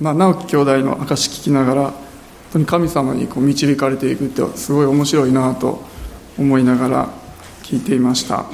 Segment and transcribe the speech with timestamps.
[0.00, 1.94] まあ、直樹兄弟の証聞きながら本
[2.52, 5.82] 当に神様にこう導かれていくってすごい面白いなと
[6.38, 7.08] 思いながら
[7.62, 8.44] 聞いていました。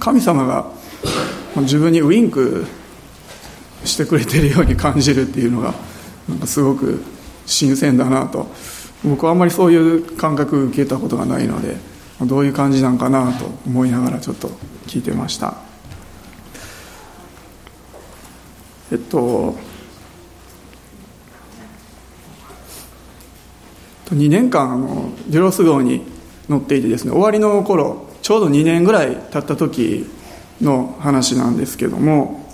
[0.00, 0.70] 神様が
[1.56, 2.66] 自分にウインク
[3.84, 5.74] してくれてるように感じるっていうのが
[6.28, 7.02] なんかすごく
[7.46, 8.46] 新鮮だなと。
[9.04, 11.76] 僕はあんまりそういう感覚受けたことがないので
[12.22, 14.48] どういう感じなんかなと思いながらちょっと
[14.88, 15.67] 聞いてました。
[18.90, 19.54] えっと
[24.06, 26.02] 2年間あのデュロス号に
[26.48, 30.06] 乗っていてですね終わりの頃ちょうど2年ぐらい経った時
[30.60, 32.46] の話なんですけども、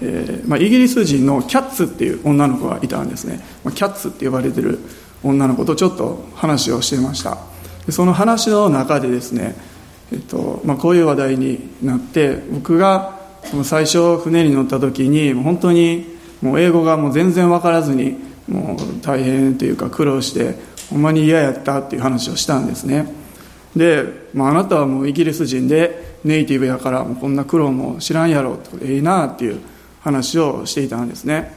[0.00, 4.78] えーまあ、イギリス人のキャッツっていう女の子がいたんですね、まあ、キャッツって呼ばれてる
[5.22, 7.38] 女の子とちょっと話をしてました。
[7.86, 9.56] でその話の中でですね、
[10.12, 13.21] えっとまあ、こういう話題になって僕が
[13.64, 16.06] 最初船に乗った時に本当に
[16.40, 18.16] もう英語がもう全然分からずに
[18.48, 20.56] もう大変というか苦労して
[20.90, 23.06] ほんまに嫌やったっていう話をしたんですね。
[23.76, 29.60] で、まあ、あなたはもうイギリス人でネイティブやからもうこんな苦労も知らんやろってええなっていう
[30.00, 31.54] 話をしていたんですね。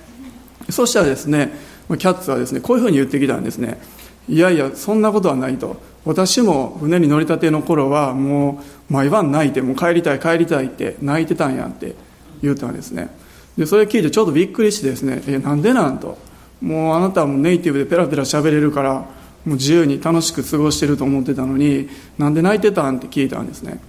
[0.69, 1.51] そしたらですね
[1.89, 3.79] キャッツはですねこういうふうに言ってきたんですね。
[4.27, 5.77] いやいやそんなことはないと。
[6.05, 11.95] 私も船に乗りたての頃はもう毎晩泣いてもう帰りたい帰りたいって泣いてたんやって
[12.41, 13.09] 言ったんですね。
[13.57, 16.17] でそれ聞いてちょっとびっくりしてですねえなんでなんと。
[16.61, 19.05] もうあなたはもうネイティブでペラペラ喋れるからも
[19.45, 23.79] う自由に楽しく過ごしてると思ってたのになんで泣いてたんって聞いたんですね。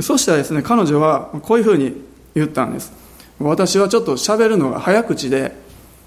[0.00, 1.94] そしたらですね彼女はこういうふうに
[2.34, 2.92] 言ったんです。
[3.38, 5.56] 私はちょっと喋るのが早口で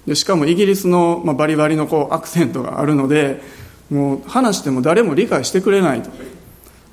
[0.06, 3.42] でしかもイギリスの、まあ、バリバリのこうアクセントがあるので
[3.90, 6.10] もう話しても誰も理解してくれないと。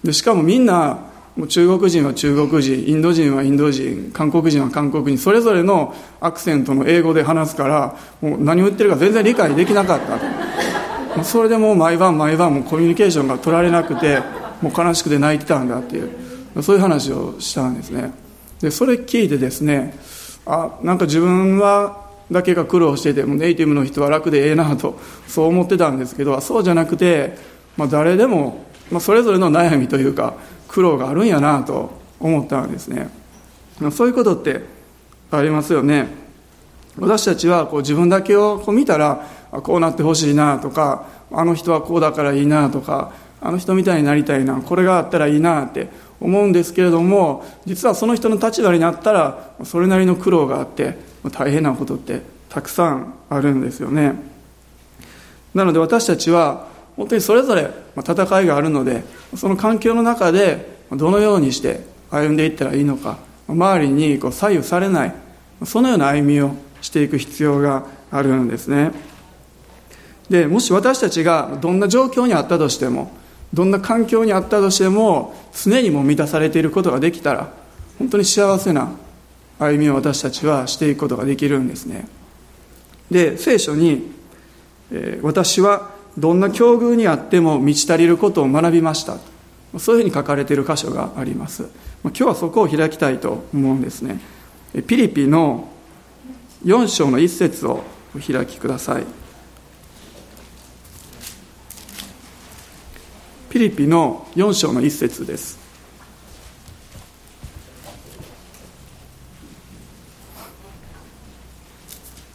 [0.04, 1.00] でしかもみんな
[1.36, 10.18] もう中国人は中国人インド人はインド人韓国人は韓国人それぞれのアクセントの英語で話すからもう何を言ってるか全然理解できなかった
[11.18, 11.24] と。
[11.24, 14.20] それでもう毎晩毎晩もコミュニケーションが取られなくて
[14.62, 18.12] もう悲しくて泣いてたんだっていうそういう話をしたんですね。
[18.62, 19.98] でそれ聞いてですね
[20.46, 27.38] あなんか自分はだけが苦労しててもネイティブの人は楽でええなとそう思ってたんですけどそうじゃなくて、
[27.78, 30.34] まあ、誰でも、まあ、それぞれの悩みというか
[30.68, 33.10] 苦労があるんやなと思ったんですね。
[33.92, 34.62] そういうことって
[35.32, 36.08] ありますよね。
[36.98, 43.12] 私たちはこう自分だけをこう見たらこうなってほしいなとかあの人はこうだからいいなとか
[43.42, 45.90] あの人みたいになりたいなこれがあったらいいなって
[46.22, 50.98] 思うんですけれども実はその人の立場になったらそれなりの苦労があって
[51.30, 54.14] 大変なことってたくさんあるんですよね。
[55.54, 59.04] なので私たちは本当にそれぞれ戦いがあるので
[59.36, 65.16] その環境の中でどのようにして歩んでいったらいいのか周りにこう左右されない
[65.66, 68.92] そのような歩みをしていく必要があるんですね。
[70.30, 73.12] でもし私たちがどんな状況にあったとしても
[73.54, 77.52] どんな環境にあったとしても常にも満たされていることができたら
[78.00, 78.92] 本当に幸せな
[79.60, 82.08] 歩みを私たちはしていくことができるんですね。
[83.10, 84.12] で聖書に、
[84.92, 89.18] えー、私はどんな境遇にあっても満ち足りることを学びました。
[89.78, 91.70] そういうふうに書かれている箇所があります。
[92.04, 94.20] 今日はそこを開きたいと思うんですね。
[94.88, 95.68] ピリピの
[96.64, 97.84] 4章の一節を
[98.16, 99.06] お開きください。
[103.50, 105.65] ピリピの4章の一節です。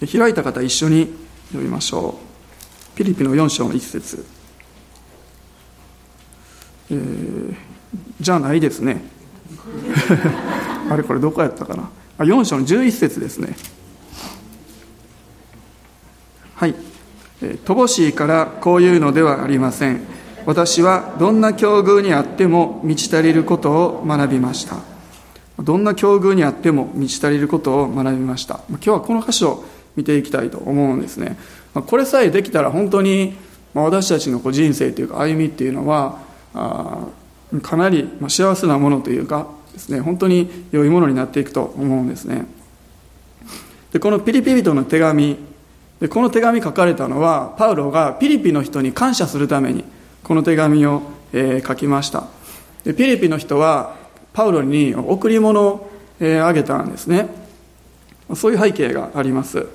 [0.06, 1.12] 開いた方一緒に
[1.48, 2.18] 読みましょ
[2.94, 2.96] う。
[2.96, 4.24] ピリピの4章の一節、
[6.90, 7.54] えー、
[8.20, 9.02] じゃないですね。
[10.90, 11.90] あれこれどこやったかな。
[12.18, 13.56] あ4章の11節ですね。
[16.54, 16.74] はい。
[17.64, 20.00] 乏しいからこういうのではありません。
[20.46, 24.76] 私はどんな境遇にあっても満ち足りることを学びました。
[25.58, 28.60] どんな境遇にあっても満ち足りることを学びました。
[28.68, 29.64] 今日はこの箇所
[29.96, 31.36] 見ていきたいと思うんですね。
[31.74, 33.34] これさえできたら本当に
[33.74, 36.18] 私たちの人生というか歩みっていうのは
[37.62, 42.46] かなり幸せなものというかですね本当に良いものになっていくと思うんですね。
[43.92, 45.36] でこのピリピ人の手紙
[46.00, 49.84] でこの手紙書かれたのはパウロがピリピの人に感謝するために
[50.22, 51.02] この手紙を、
[51.32, 52.28] え書きました。
[52.84, 53.96] でピリピの人は
[54.32, 55.90] パウロに贈り物を、
[56.20, 57.28] えあげたんですね。
[58.34, 59.66] そういう背景があります。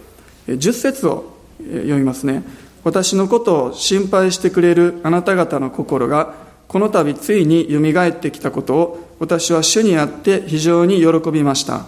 [0.48, 2.44] 10節を読みますね。
[2.84, 6.34] 私のことを心配してくれるあなた方の心が
[6.68, 11.86] この度ついによみがえってきたことを私は主にあって非常に喜びました。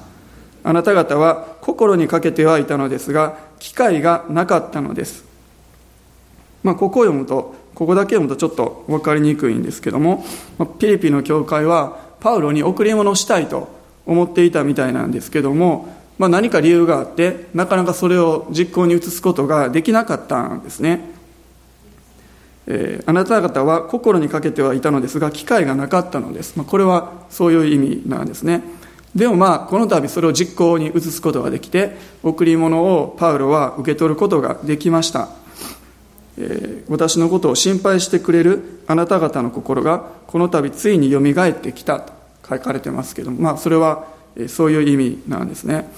[0.64, 5.24] あなた方は心にかけてはいたのですが機会がなかったのです。
[6.64, 10.26] まあここを読むとここだけ読むとちょっと分かりにくいんですけども
[10.80, 13.70] ピリピの教会はパウロに贈り物をしたいと
[14.08, 21.02] 思っていたみたいなんですけども、まあ、何か理由があってなかなかそれを実行に移すことができなかったんですね、
[22.66, 28.64] えー、あなた方は心にかけてはいたのですが機会がなかったのです、まあ、これはそういう意味なんですね。
[29.16, 35.30] でもまあこの度それを実行に移すことができて贈り物をパウロは受け取ることができました。
[36.38, 42.14] え、私のことを心配してくれるあなた方の心がこの度ついによみがえってきたと
[42.48, 44.06] 書かれてますけども、まあ、それは
[44.48, 45.90] そういう意味なんですね。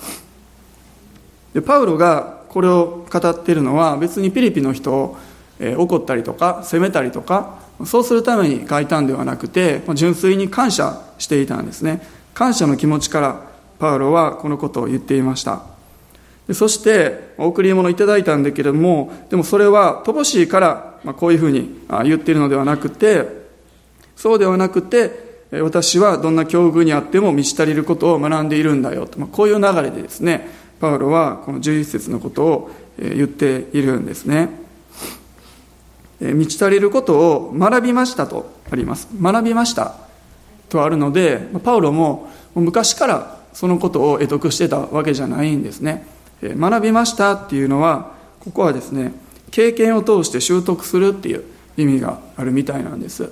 [1.53, 5.17] でパウロがこれを語っているのは別にピリピの人を、
[5.59, 12.01] 怒ったりとか責めたりとかそうするために書いたんではなくて純粋に感謝していたんですね。
[12.33, 13.41] 感謝の気持ちから
[13.77, 15.63] パウロはこのことを言っていました。
[16.53, 23.25] そして贈り物をいただいたんだけれどもでもそれは乏しいから、こういうふうに言っているのではなくて
[24.15, 30.47] そうではなくて私はどんな境遇にあっても満ち足りることを学んでいるんだよと、まあ、こういう流れでですね
[30.79, 34.49] パウロはこの11節のことを言っているんですね。
[36.19, 39.07] 満ち足りることを学びましたとあります。
[39.21, 39.95] 学びました
[40.67, 46.05] とあるのでパウロも昔からそのことを得得してたわけじゃないんですね。
[46.41, 49.13] 学びましたっていうのはここはですね
[49.51, 51.43] 経験を通して習得するっていう
[51.77, 53.31] 意味があるみたいなんです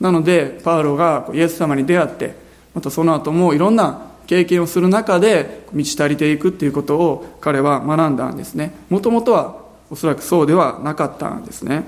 [0.00, 2.34] なのでパウロがイエス様に出会って
[2.74, 8.74] またその後もいろんな経験をする中で満ち足りていくっていうことを彼は学んだんですね。
[8.90, 11.84] もともとはおそらくそうではなかったんですね。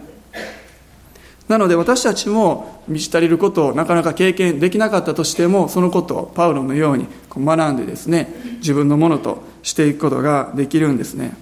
[1.49, 11.37] なので私たちも満ち足りることをなかなか経験できなかったとしてもそのことをパウロのように学んでですね自分のものとしていくことができるんですね。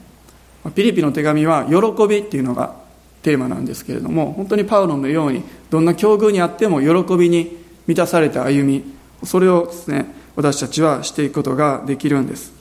[0.74, 2.74] ピリピの手紙は喜びっていうのが
[3.26, 7.58] テーマなんですけれども本当にパウロのようにどんな境遇にあっても喜びに
[7.88, 8.84] 満たされた歩み
[9.24, 10.06] それをですね
[10.36, 12.52] 私たちはしていくことができるんです。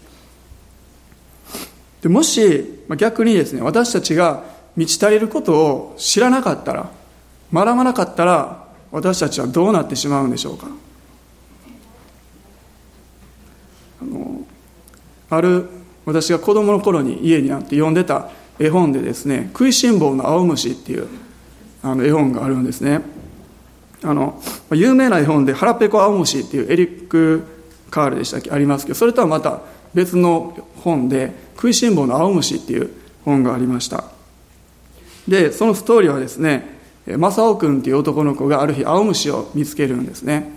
[2.02, 4.44] でもし逆にですね私たちが
[4.76, 6.90] 満ち足りることを知らなかったら
[7.54, 10.68] 学ばなかったら私たちはどうなってしまうんでしょうか。
[14.02, 14.42] あの
[15.30, 15.70] ある
[16.06, 21.08] 私が子供の頃に家にあって読んでた絵本でですね「食いしん坊の青虫」っていう
[21.84, 23.02] あの絵本があるんですね。
[24.04, 24.42] あの
[24.72, 27.44] 有名な絵本で「腹ペコ青虫」っていうエリック・
[27.90, 28.52] カールでしたっけ？
[28.52, 29.62] ありますけどそれとはまた
[29.94, 32.90] 別の本で「食いしん坊の青虫」っていう
[33.24, 34.04] 本がありました。
[35.28, 36.76] でそのストーリーはですね
[37.08, 40.54] 正雄君っていう男の子がある日青虫を見つけるんですね。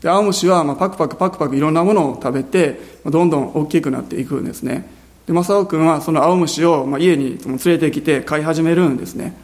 [0.00, 4.88] で青虫はまパクパクパクパクいろんなものを食べてどんどん大きくなっていくんですね。
[5.26, 9.34] で正雄君はその青虫をまあ家に連れてきて飼い始めるんですね。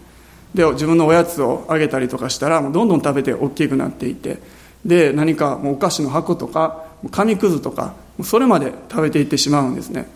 [0.54, 4.38] で自分のおやつをあげたりとかしたらもうどんどん食べて大きくなっていって。
[4.84, 10.06] で何かもうお菓子の箱とか紙くずとかそれまで食べていってしまうんですね。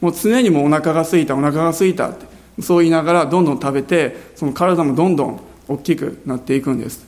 [0.00, 2.26] もう常にもうお腹が空いたお腹が空いたって
[2.62, 7.04] そう言いながらどんどん食べてその体もどんどん大きくなっていくんです。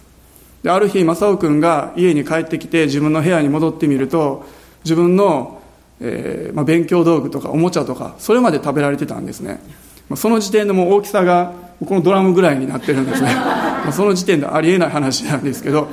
[0.62, 4.44] である日正雄君が家に帰ってきて自分の部屋に戻ってみると
[4.84, 5.62] 自分の、
[6.00, 9.60] えーまあ、勉強道具とかおもちゃとかそれまで食べられてたんですね。
[10.08, 11.52] まあその時点でも大きさが
[11.84, 13.34] このドラムぐらいになってるんですね。
[13.84, 15.88] まその時点でありえない話なんですけど。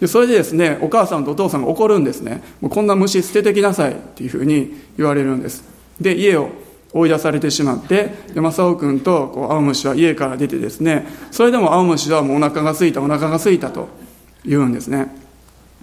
[0.00, 2.42] でそれでですねお母さんとお父さんが怒るんですね。
[2.60, 5.62] もうこんな虫捨ててきなさいっていうふうに言われるんです。
[6.00, 6.48] で家を
[6.92, 11.06] 追い出されてしまってで正雄君とこう青虫は家から出てですね。
[11.30, 13.88] それでも青虫はもうお腹が空いたお腹が空いたと
[14.44, 15.14] 言うんですね。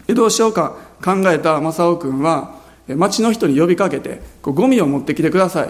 [0.05, 2.58] でどうしようか考えた正雄君は
[2.95, 5.69] 町の人に呼びかけてこうゴミを持ってきてください。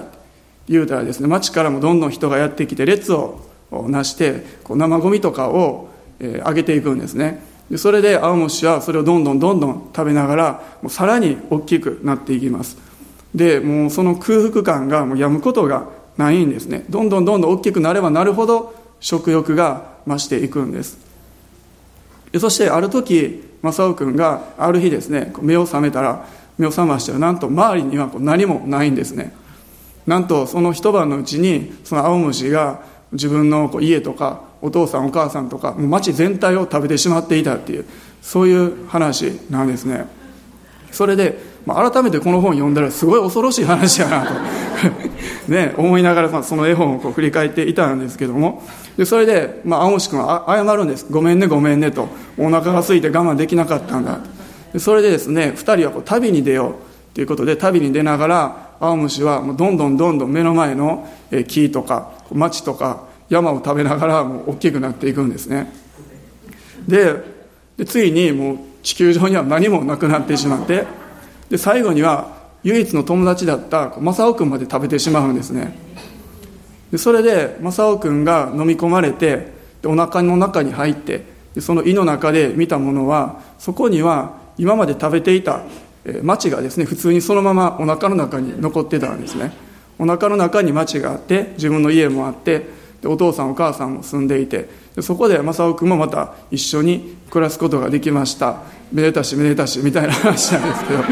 [0.68, 3.40] 言うたらですね町からもどんどん人がやってきて列を
[3.72, 7.44] なしてこう生ゴミとかを、えー、上げていくんですね。
[7.70, 12.78] でそれで青虫はそれをどんどんどんどん食べながらもうさらに大きくなっていきます。
[13.34, 16.86] でもうその空腹感がもうやむことがないんですね。
[16.90, 20.98] どんどんどんどん大きくなればなるほど食欲が増していくんです。
[22.32, 26.28] でそしてある時正雄君がある日ですね目を覚めたら
[26.60, 29.34] 目を覚ましたらなんと周りには何もないんですね。
[30.06, 37.86] なんとその一晩のうちにその青虫が自分の家とかお父さんお母さんとかもう町全体を食べてしまっていたっていう
[38.22, 40.06] そういう話なんですね。
[40.92, 44.34] それで、まあ、改めてこの本読んだらすごい恐ろしい話やなと
[45.48, 48.64] ね、思いながらその絵本をこう振り返っていたんですけども。
[48.98, 51.06] でそれで、まあ、青虫君は謝るんです。
[51.10, 52.10] ごめんねごめんねと。
[52.38, 54.20] お腹が空いて我慢できなかったんだ。
[54.78, 61.08] それでですね2人はこう旅に出ようということで旅に出ながら青虫はもうどんどんどんどん目の前の
[61.48, 65.72] 木とか町とか山を食べながらもう大きくなっていくんですね。
[66.88, 67.16] で
[67.78, 70.86] でついにもう地球上には何もなくなってしまって
[71.50, 75.78] で最後には唯一の友達だった正雄君まで食べてしまうんですね。
[76.92, 81.24] でそれで正雄君が飲み込まれてでお腹の中に入って
[81.54, 85.62] でその胃の中で見たものはそこには今まで食べていた
[86.22, 89.52] 町がですね普通にそのままお腹の中に残ってたんですね。
[89.98, 92.68] お腹の中に町があって自分の家もあって
[93.02, 94.70] でお父さんお母さんも住んでいて
[95.02, 98.62] そこで正雄君もまた一緒に暮らすことができました。
[98.92, 101.04] めでたしめでたしみたいな話なんですけど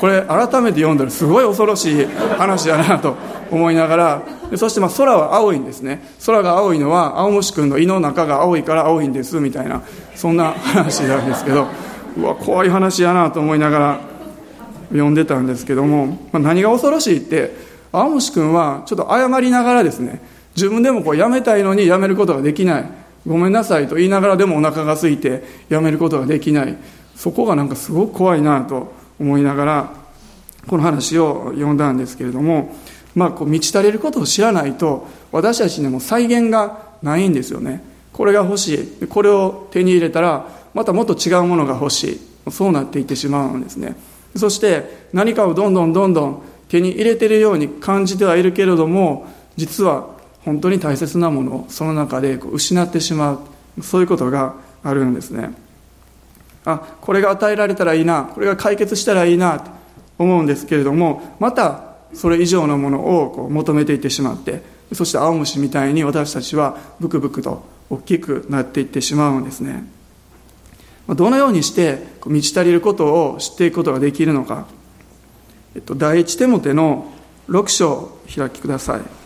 [0.00, 2.06] これ改めて読んだらすごい恐ろしい
[2.36, 3.16] 話だなと
[3.50, 4.22] 思いながら
[4.56, 6.02] そしてま空は青いんですね。
[6.26, 9.82] 空が青いのは青虫君の胃の中が青いから青いんですみたいな
[10.16, 11.68] そんな話なんですけど
[12.16, 14.00] うわ怖い話やなと思いながら
[14.90, 17.54] 読んでたんですけども、まあ、何が恐ろしいって
[17.90, 20.20] 青虫君はちょっと謝りながらですね
[20.54, 23.02] 自分でもこうやめたいのにやめることができない。
[23.26, 26.76] ごめんなさいと言いながらでもお腹が空いてやめることができない。
[27.14, 29.94] そこがなんかすごく怖いなと思いながら
[30.66, 32.74] この話を読んだんですけれども、
[33.14, 37.82] まあ、こう満ち足りることを知らないと私たちにも再現がないんですよね。
[38.12, 39.06] これが欲しい。
[39.06, 42.50] これを手に入れたらまたもっと違うものが欲しい。
[42.50, 43.96] そうなっていってしまうんですね。
[44.36, 49.26] そして何かをどんどんどんどん手に入れているように感じてはいるけれども
[49.56, 50.08] 実は
[50.44, 53.38] 本当に大切なものをその中で失ってしまう。
[53.82, 55.54] そういうことがあるんですね。
[56.64, 59.70] あこれが与えられたらいいなこれが解決したらいいなと
[60.18, 64.62] 思うんですけれどもまたそれ以上のものをこう求めていってしまって
[64.92, 69.84] そして青虫みたいに私たちはブクブクと大きくなっていってしまうんですね。
[71.08, 74.66] どのようにして満ち足りることを知っていくことができるのか、
[75.74, 77.12] えっと、第一手モての
[77.48, 79.22] 6章を開きください。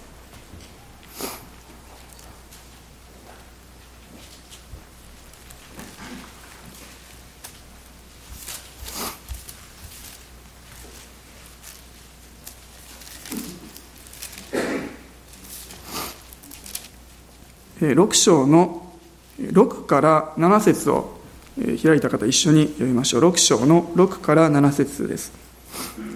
[17.80, 18.92] 6章の
[19.38, 21.15] 6から7節を
[21.56, 23.22] 開いた方一緒に読みましょう。
[23.22, 25.32] 6章の6から7節です。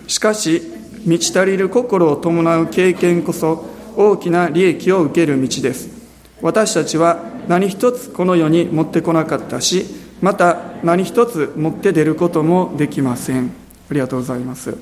[0.06, 0.62] しかし
[1.06, 3.66] 満ち足りる心を伴う経験こそ
[3.97, 5.88] 大きな利益を受ける道です。
[6.42, 9.87] 私たちは何一つこの世に持ってこなかったし
[10.20, 13.52] また何一つ持って出ることもできません。
[13.90, 14.76] ありがとうございます。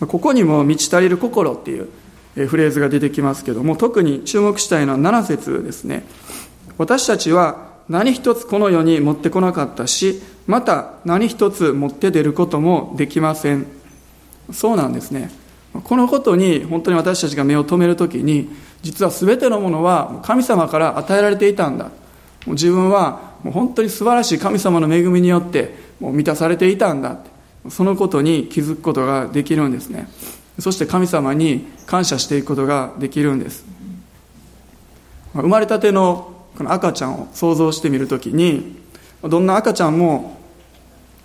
[0.00, 1.88] ここにも満ち足りる心っていう
[2.46, 6.04] フレーズが出てきますけども特に注目したいのは7節ですね。
[6.78, 13.66] 私たちは何一つこの世に持ってこなかったしまた何一つ持って出ることもできません。
[14.52, 15.30] そうなんですね。
[15.82, 18.48] このことに本当に私たちが目を留めるときに
[18.82, 21.90] 実は全てのものは神様から与えられていたんだ。
[22.46, 27.18] 自分はもう本当に素晴らしい神様の恵みによってもう満たされていたんだ。
[27.70, 30.08] そのことに気づくことができるんですね。
[30.58, 33.64] そして神様に感謝していくことができるんです。
[35.32, 38.76] 生まれたてのこの赤ちゃんを想像してみるときに
[39.22, 40.38] どんな赤ちゃんも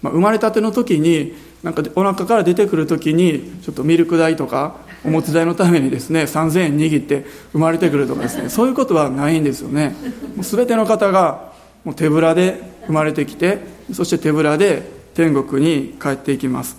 [0.02, 1.34] まあ生まれたての時に
[1.64, 9.96] なんかお腹から出てくる時にちょっとミルク代とかおむつ代のためにですね3000円握って生まれてくるとかですねそういうことはないんですよね。
[10.36, 11.52] もう全ての方が
[11.84, 13.60] もう手ぶらで生まれてきて
[13.94, 14.84] そして手ぶらで
[15.14, 16.78] 天国に帰っていきます。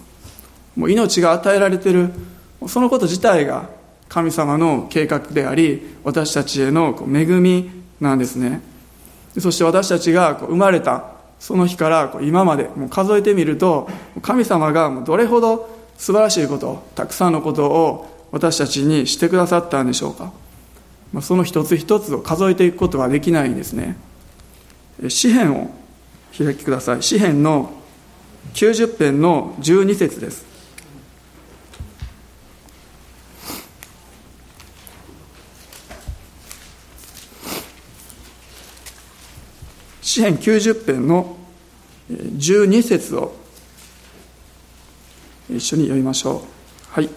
[0.77, 2.11] もう命が与えられてる
[2.67, 3.69] そのこと自体が
[4.09, 8.63] 神様の計画であり私たちへの恵みなんですね。
[9.39, 11.05] そして私たちが生まれた
[11.39, 13.89] その日から今までもう数えてみると
[14.23, 20.33] 神様がどれほど素晴らしいことたくさんのことを私たちにしてくださったんでしょうか。
[21.23, 23.97] その一つ一つを数えていくことはできないんですね。
[25.09, 25.71] 詩篇を
[26.37, 27.03] 開きください。
[27.03, 27.73] 詩篇の
[28.55, 30.50] 90編の12節です。
[40.11, 41.37] 詩編90編の
[42.11, 43.33] 12節を
[45.49, 46.41] 一緒に読みましょう。
[46.91, 47.09] はい。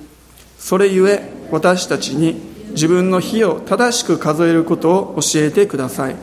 [0.59, 2.35] それゆえ私たちに
[2.69, 6.15] 自分の日を正しく数えることを教えてください。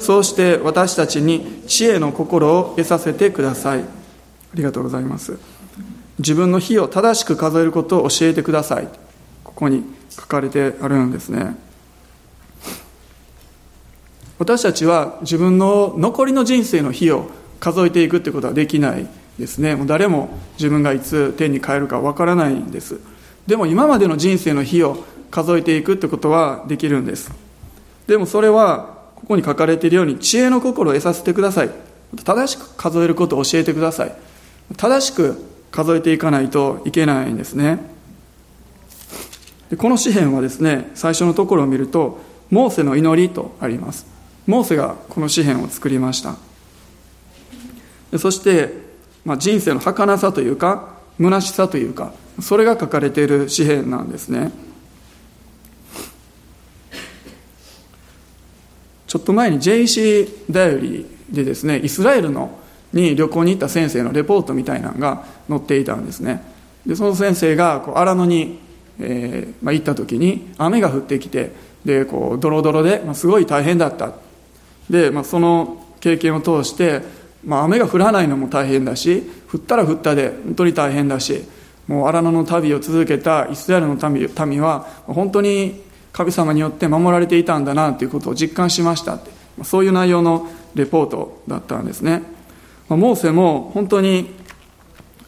[0.00, 3.82] そうして私たちに知恵の心を得させてください。
[3.82, 3.84] あ
[4.54, 5.38] りがとうございます。
[6.18, 8.88] 自分の日を正しく数えることを教えてください。
[9.44, 11.67] ここに書かれてあるんですね。
[14.38, 17.28] 私たちは自分の残りの人生の日を
[17.60, 19.06] 数えていくってことはできない
[19.38, 19.74] ですね。
[19.74, 23.00] もう誰も自分がいつ天に帰るかわからないんです。
[23.46, 27.32] でも今までの人生の日を数えていくってことはできるんです。
[28.06, 31.70] でもそれはここに書かれているように知恵の心を得させてください。
[32.24, 34.14] 正しく数えることを教えてください。
[34.76, 37.78] 正しく数えていかないといけないんですね。
[39.70, 44.17] でこの詩篇はですね最初のところを見るとモーセの祈りとあります。
[44.48, 46.36] モーセがこの詩篇を作りました。
[48.18, 48.72] そして、
[49.26, 54.50] まあ、人生の儚さというか虚しさというかそれが書かれている詩篇なんですね。
[59.06, 62.58] ちょっと前に JC ダイオリーでですねイスラエルの
[62.94, 66.42] に旅行に行った先生のレポートみたいなのが載っていたんですね。
[66.86, 68.60] でその先生がこう荒野に、
[68.98, 71.52] えーまあ、行った時に雨が降ってきて
[71.84, 74.26] でこうドロドロで、まあ、すごい大変だった。
[74.90, 77.02] で、まあ、その経験を通して、
[77.44, 81.44] まあ、雨が降らないのも大変だし降ったら降ったで本当に大変だし
[81.86, 89.30] もう荒野の旅を続けたイスラエルの民民は本当に神様によって守られていたんだなということを実感しましたって
[89.64, 92.22] そういう内容のレポートだったんですね。
[92.88, 94.30] モーセも本当に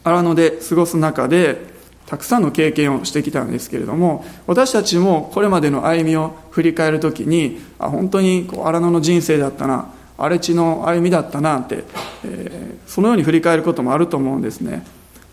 [0.03, 1.70] 荒野で過ごす中で
[2.11, 11.85] たくさんの経験をしてきたんですけれども私たちもこれまでの歩みを振り返る時にあ本当にこう荒野の人生だったな荒れ地の歩みだったなって、
[12.25, 14.85] えー、そのように振り返ることもあると思うんですね。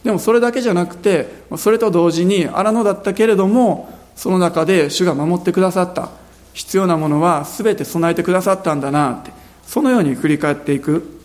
[0.04, 6.10] でもそれだけじゃなくてそれと同時に荒野だったけれどもその中で主が守ってくださった
[6.52, 9.32] 必要なものは全て備えてくださったんだなって
[9.66, 11.18] そのように振り返っていく。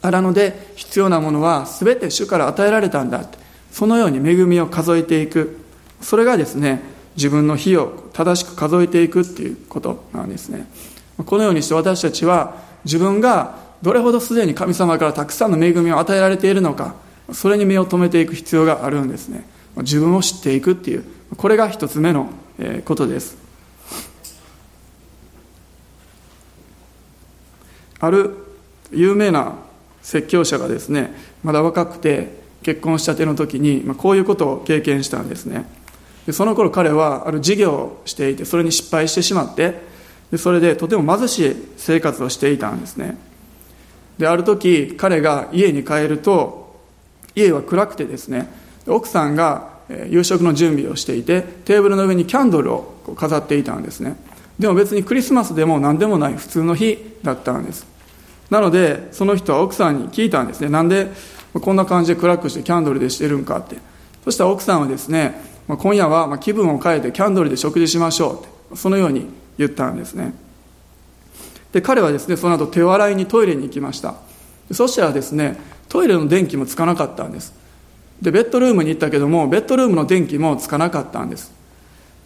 [0.00, 3.39] 荒野で必要なものは全て主から与えられたんだって
[3.70, 5.58] そのように恵みを数えていく。
[6.00, 6.80] それがですね
[7.16, 10.66] 自分の日を正しく数えていくっていうことなんですね。
[11.26, 16.94] このようにして私たちは自分がどれほどすでに神様からたくさんの恵みを与えられているのか
[17.32, 19.46] それに目を留めていく必要があるんですね。
[19.76, 21.04] 自分を知っていくっていう
[21.36, 22.30] これが一つ目の
[22.84, 23.36] ことです。
[28.00, 28.34] ある
[28.90, 29.54] 有名な
[30.02, 31.12] 説教者がですね
[31.44, 35.66] まだ若くて結婚したての時にまあこういうことを経験したんですね。
[36.26, 39.80] でその頃彼はある事業をしていてそれに失敗してしまって
[40.30, 43.16] でそれでとても貧しい生活をしていたんですね。
[44.18, 46.78] である時彼が家に帰ると
[47.34, 48.48] 家は暗くてですね
[48.86, 49.70] 奥さんが
[50.08, 54.16] 夕食の準備をしていてテーブルの上にキャンドルを飾っていたんですね。
[54.58, 57.86] でも別にクリスマスでも何でもない普通の日だったんです。
[58.50, 60.68] なのでその人は奥さんに聞いたんですね。
[60.68, 61.10] なんで
[61.52, 63.76] こんな感じで暗くしてキャンドルでしてるんかって。
[64.24, 70.34] そしたら奥さんはですね今夜は気分を変えてキャンドルで食事しましょうってそのように言ったんですね。
[71.72, 74.14] で彼はですねその後手を洗いにトイレに行きました。
[74.72, 75.58] そしたらですね
[75.88, 77.52] トイレの電気もつかなかったんです。
[78.20, 81.52] でベッドルームに行ったけどもベッドルームの電気もつかなかったんです。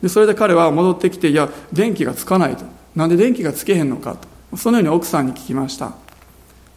[0.03, 2.65] でそれで彼は戻ってきていや電気がつかないと。
[2.97, 4.17] なんで電気がつけへんのか
[4.51, 4.57] と。
[4.57, 5.93] そのように奥さんに聞きました。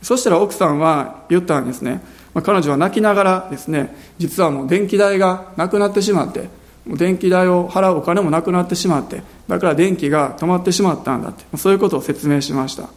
[0.02, 2.02] そしたら奥さんは言ったんですね、
[2.38, 6.50] まあ、彼女は泣きながらですね実はもう電気代がなくなってしまって
[6.86, 12.92] もう電気代を払うお金もなくなってしまってだから電気が止まってしまったんだってまそういうことを説明しました、ま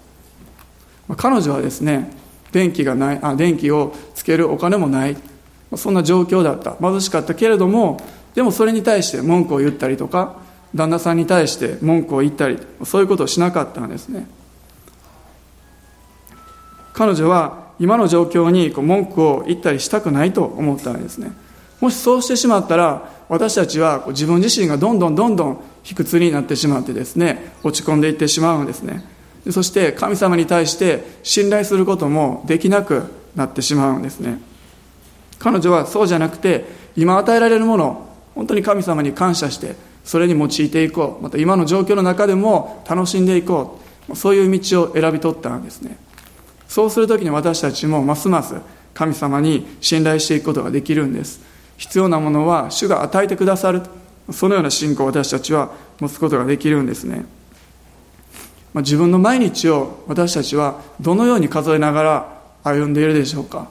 [1.14, 2.12] あ、彼女はですね
[2.52, 5.16] 電気がないあ電気をつけるお金もない
[5.74, 6.74] そんな状況だった。
[6.74, 7.98] 貧しかったけれども
[8.34, 10.36] でもそれに対して文句を言ったりとか
[10.74, 14.26] 旦那さんに対して文句を言ったりそういうことをしなかったんですね。
[17.00, 21.32] 彼女は今の状況にこう文句を言ったりしたくないと思ったんですね。
[21.80, 29.02] もしそうしてしまったら私たちは自分自身がどんどんどんどん卑屈になってしまってですね落ち込んでいってしまうんですね。
[29.48, 34.38] そして神様に対して信頼することもできなくなってしまうんですね。
[35.38, 41.22] 彼女はそうじゃなくて今与えられるもの本当に神様に感謝してそれに用いていこう。
[41.22, 44.14] また今の状況の中でも楽しんでいこう。
[44.14, 45.96] そういう道を選び取ったんですね。
[46.70, 48.54] そうする時に私たちもますます
[48.94, 51.40] 神様に信頼していくことができるんです。
[51.76, 53.82] 必要なものは主が与えてくださる。
[54.30, 57.24] そのような信仰を私たちは持つことができるんですね、
[58.72, 63.68] まあ、自分の毎日を私たちはどのように数えながら歩んでいるでしょうか。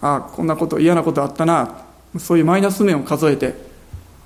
[0.00, 1.84] ああこんなこと嫌なことあったな。
[2.18, 3.54] そういうマイナス面を数えて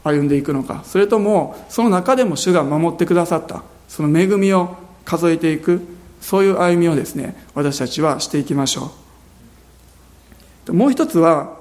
[0.05, 0.83] 歩んでいくのか。
[0.85, 3.64] それともその中でも主が守ってくださった。
[3.88, 5.96] その恵みを数えていく。
[6.27, 8.91] そういう歩みをですね私たちはしていきましょ
[10.67, 10.73] う。
[10.73, 11.57] もう一つは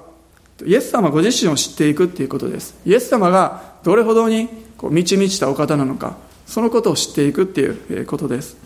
[0.64, 2.74] イエス様ご自身を知っていくっていうことです。
[2.84, 6.16] イエス様がどれほどにこう満ち満ちたお方なのか
[6.48, 8.56] そのことを知っていくっていうことです。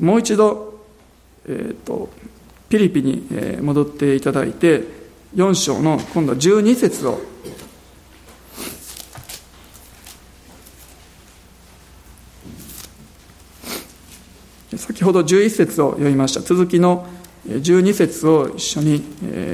[0.00, 0.80] もう一度、
[1.46, 2.08] えーと
[2.70, 3.26] ピリピに
[3.60, 4.84] 戻っていただいて
[5.34, 7.20] 4章の今度は12節を
[14.76, 16.40] 先ほど11節を読みました。
[16.40, 17.06] 続きの
[17.46, 19.02] 12節を一緒に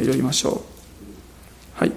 [0.00, 0.62] 読みましょ
[1.78, 1.80] う。
[1.80, 1.92] はい。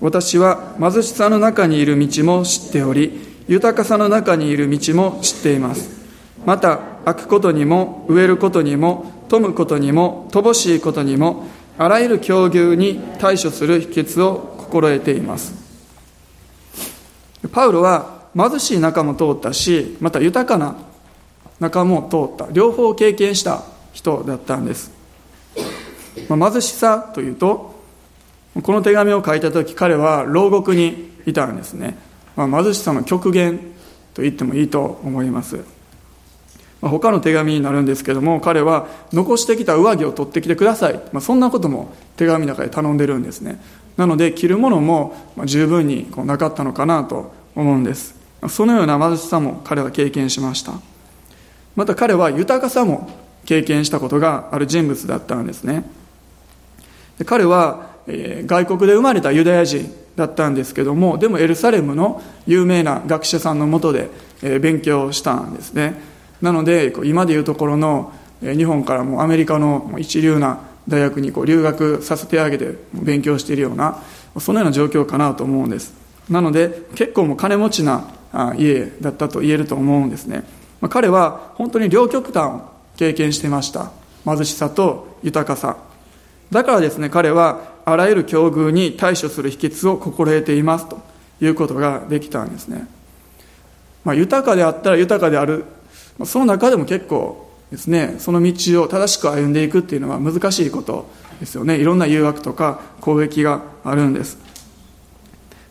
[0.00, 5.90] 私は貧しさの中にいる道も知っており豊かさの中にいる道も知っています。
[6.44, 11.46] また開くことにも植えることにも富むことにも乏しいことにも
[11.78, 15.54] あらゆる境遇に対処する秘訣を心得ています。
[17.52, 20.76] パウロは貧しい中も通ったしまた豊かな
[21.60, 24.90] 中も通った両方経験した人だったんです、
[26.28, 27.74] まあ、貧しさというと
[28.62, 31.98] この手紙を書いた時彼は牢獄にいたんですね、
[32.36, 33.58] まあ、貧しさの極限
[34.14, 35.56] と言ってもいいと思います、
[36.80, 43.60] まあ、他の手紙になるんですけども彼は残してきた上着を取ってきてください、まあ、そんなことも手紙の中で頼んでるんですね。
[43.96, 45.14] なので着るものも
[45.46, 48.14] 十分にこうなかったのかなと思うんです。
[48.48, 50.74] そのような貧しさも彼は経験しました。
[51.76, 53.08] また彼は豊かさも
[53.44, 55.84] 経験したことがある人物だったんですね。
[57.24, 64.10] 彼は、外国で生まれたユダヤ人だったんですけどもでもエルサレムの有名な学者さんのもとで、
[64.42, 66.00] え、勉強したんですね。
[66.40, 74.02] なので今でいうところの、日本からもアメリカの一流な大学にこう留学させてあげて勉強しているような
[74.38, 75.94] そのような状況かなと思うんです。
[76.30, 78.08] なので結構も金持ちな
[78.56, 80.44] 家だったと言えると思うんですね、
[80.86, 83.90] まあ、彼は本当に両極端を経験していました。
[84.24, 85.76] 貧しさと豊かさ。
[86.52, 91.00] だからですね彼はあらゆる境遇に対処する秘訣を心得ていますと
[91.40, 92.86] いうことができたんですね、
[94.04, 95.64] まあ、豊かであったら豊かである。
[96.18, 101.78] まその中でも結構ですねその道を正しく歩んでいくっていうのは難しいことですよね。
[101.78, 104.38] いろんな誘惑とか攻撃があるんです、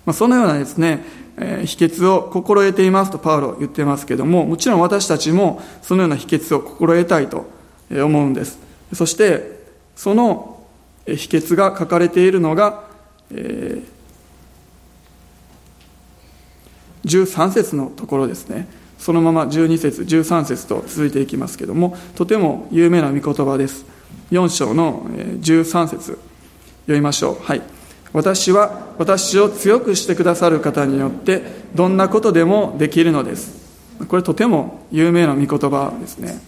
[0.06, 1.04] まあ、そのようなですね、
[1.38, 7.48] えー、秘訣を心得ていますとパウロ言ってますけどももちろん私たちもそのような秘訣を心得たいと
[7.92, 8.60] 思うんです。
[8.94, 9.64] そして
[9.96, 10.64] その
[11.06, 12.84] 秘訣が書かれているのが、
[13.32, 13.86] えー、
[17.04, 18.68] 13節のところですね。
[18.98, 23.86] そのまま12節13節と続いていきますけどもとても有名な御言葉です。
[24.32, 25.04] 4章の
[25.42, 26.18] 13節
[26.86, 27.44] 読みましょう。
[27.44, 27.75] はい。
[28.16, 31.44] 私は私を強くしてくださる方によって
[31.76, 33.64] どんなことでもできるのです。
[34.08, 36.42] これとても有名な御言葉ですね、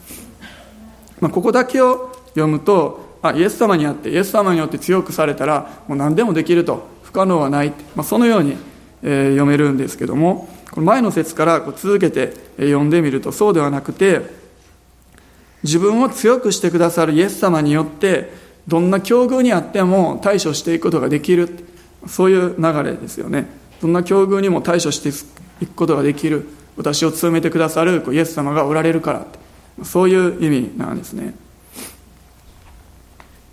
[1.22, 6.98] まあ、ここだけを読むとあイエス様にあってイエス様によって強くされたらもう何でもできると。
[7.08, 8.58] 不可能はない、まあ、そのように、
[9.02, 14.22] え、読めるんですけどもこの前の説からこう続けて読んでみるとそうではなくて
[15.64, 21.50] 自分を強くしてくださるイエス様によってどんな境遇にあっても対処していくことができる
[22.08, 23.48] そういう流れですよね。
[23.82, 25.10] どんな境遇にも対処して
[25.64, 29.26] いくことができる私を務めてくださるイエス様がおられるから
[29.84, 31.36] そういう意味なんですね。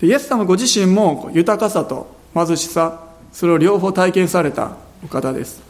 [0.03, 5.63] イエス様ご自身も豊かさと貧しさそれを両方体験されたお方です。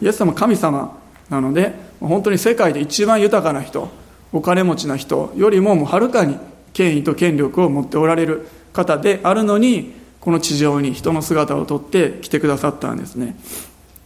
[0.00, 0.98] イエス様神様
[1.30, 3.88] なので本当に世界で一番豊かな人
[4.32, 6.38] お金持ちな人よりももうはるかに
[6.72, 13.36] 権威と権力を持っておられる方であるのにこの地上に人の姿をとって来てくださったんですね。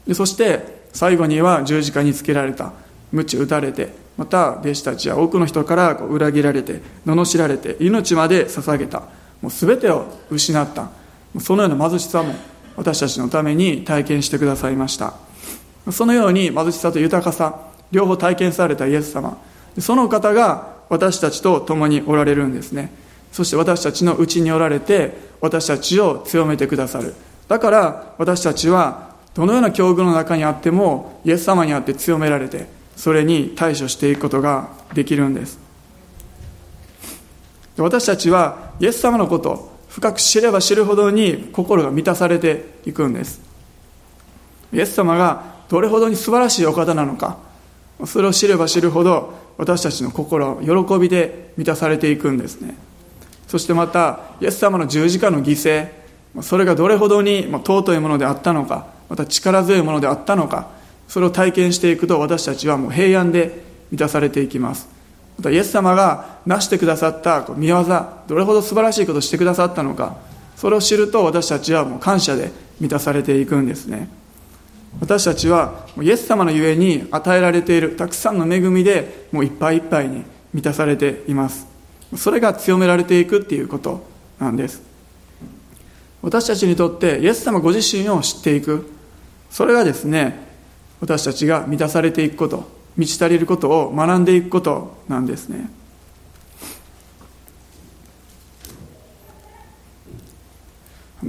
[0.06, 2.72] でそして最後には十字架につけられた。
[3.12, 9.02] 鞭打たれてまた弟子たちや多くの人から裏切られて罵られて命まで捧げた。
[9.40, 10.90] もう全てを失った。
[11.38, 12.34] そのような貧しさも
[12.76, 15.14] 私たちのために体験してくださいました。
[15.92, 17.60] そのように貧しさと豊かさ
[17.92, 19.36] 両方体験されたイエス様。
[19.78, 22.90] その方が私たちと共におられるんですね。
[23.32, 27.14] そして私たちのうちにおられて私たちを強めてくださる。
[27.48, 35.58] だから私たちはどのような境遇の中にあってもイエス様にあって強められてそれに対処していくことができるんです。
[37.76, 43.40] 私たちはイエス様のこと深く知れば知るほどに心が満たされていくんです。
[44.72, 47.38] イエス様がどれほどに素晴らしいお方なのか
[48.04, 52.76] それを知れば知るほど私たちの心喜びで満たされていくんですね。
[53.46, 55.88] そしてまたイエス様の十字架の犠牲
[56.42, 60.68] それがどれほどに尊いものであったのかまた力強いものであったのか
[61.08, 64.88] それを体験していくと私たちはもう平安で満たされていきます。
[65.38, 67.84] またイエス様が成してくださった見業
[68.26, 70.16] どれほど素晴らしいことをしてくださったのか
[70.56, 74.08] それを知ると私たちはもう感謝で満たされていくんですね。
[75.00, 81.66] 私たちはイエス様のゆえに与えられているたくさんの恵みでもういっぱいいっぱいに満たされています。
[82.16, 84.06] それが強められていくっていうこと
[84.38, 84.82] なんです。
[86.22, 88.90] 私たちにとってイエス様ご自身を知っていく。
[89.50, 90.38] それがですね
[91.00, 95.70] 私たちが満たされていくこと満ち足りることを学んでいくことなんですね。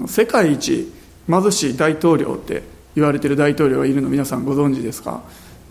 [0.08, 0.92] 世界一
[1.28, 5.22] 貧しい大統領って言われてる大統領がいるの皆さんご存知ですか？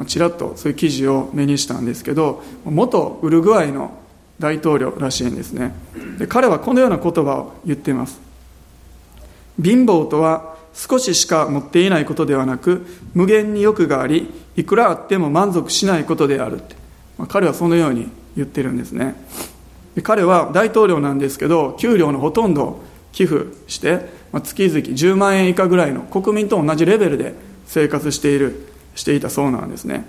[0.07, 3.99] ちらっとそういう記事を目にしたんですけど元ウルグアイの
[4.39, 5.75] 大統領らしいんですね。
[6.19, 8.21] で彼はこのような言葉を言っています。
[9.61, 16.77] 貧乏とは少ししか持っていないことではなく無限に欲がありいくらあっても満足しないことであるって、
[17.19, 19.17] まあ、彼はそのように言ってるんですね。
[20.05, 27.35] 彼は大統領なんですけど給料のほとんどを寄付して、ま、月々10万円以下ぐらいの国民と同じレベルで
[27.67, 30.05] 生活しているしていたそうなんですね。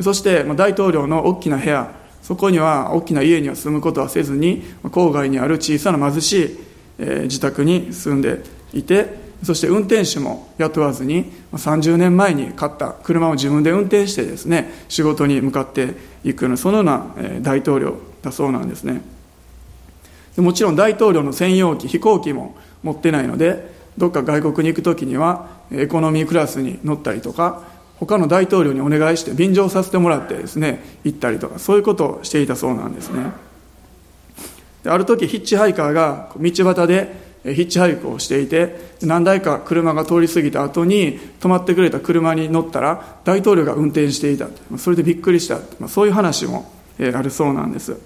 [0.00, 6.58] そして大統領の大きな部屋そこには大きな家には住むことはせずに郊外にある小さな貧し
[6.98, 19.02] い自宅に住んでいてそして運転手も雇わずに30年前に買った車を自分で運転してですね仕事に向かっていくようなそのような大統領だそうなんですね。
[20.36, 27.64] もちろん大統領の専用機飛行機も持ってないのでどっか外国に行く時にはエコノミークラスに乗ったりとか
[27.98, 33.32] 他の大統領にお願いして便乗させてもらってですね行ったりとかそういうことをしていたそうなんですね。
[34.84, 44.46] である時ヒッチハイカーが道端でヒッチハイクをしていて何台か車が通り過ぎた後に止まってくれた車に乗ったら大統領が運転していた。
[44.78, 45.58] それでびっくりした。
[45.88, 47.96] そういう話もあるそうなんです。